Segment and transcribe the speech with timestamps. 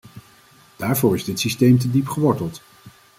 [0.77, 2.61] Daarvoor is dit systeem te diep geworteld.